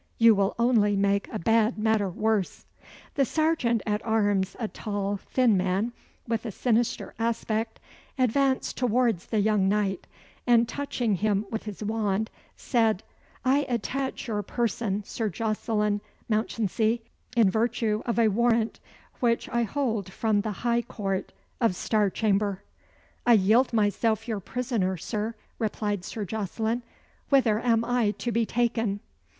"You 0.17 0.33
will 0.33 0.55
only 0.57 0.95
make 0.95 1.31
a 1.31 1.37
bad 1.37 1.77
matter 1.77 2.09
worse." 2.09 2.65
The 3.13 3.23
serjeant 3.23 3.83
at 3.85 4.03
arms, 4.03 4.55
a 4.59 4.67
tall, 4.67 5.17
thin 5.17 5.55
man, 5.55 5.93
with 6.27 6.43
a 6.43 6.51
sinister 6.51 7.13
aspect, 7.19 7.79
advanced 8.17 8.77
towards 8.77 9.27
the 9.27 9.37
young 9.39 9.69
knight, 9.69 10.07
and 10.47 10.67
touching 10.67 11.17
him 11.17 11.45
with 11.51 11.65
his 11.65 11.83
wand, 11.83 12.31
said 12.57 13.03
"I 13.45 13.63
attach 13.69 14.25
your 14.27 14.41
person, 14.41 15.03
Sir 15.03 15.29
Jocelyn 15.29 16.01
Mounchensey, 16.27 17.03
in 17.37 17.51
virtue 17.51 18.01
of 18.07 18.17
a 18.17 18.29
warrant, 18.29 18.79
which 19.19 19.47
I 19.49 19.61
hold 19.61 20.11
from 20.11 20.41
the 20.41 20.51
High 20.65 20.81
Court 20.81 21.31
of 21.59 21.75
Star 21.75 22.09
Chamber." 22.09 22.63
"I 23.23 23.33
yield 23.33 23.71
myself 23.71 24.27
your 24.27 24.39
prisoner, 24.39 24.97
Sir," 24.97 25.35
replied 25.59 26.03
Sir 26.03 26.25
Jocelyn. 26.25 26.81
"Whither 27.29 27.59
am 27.59 27.85
I 27.85 28.09
to 28.17 28.31
be 28.31 28.47
taken?" 28.47 28.99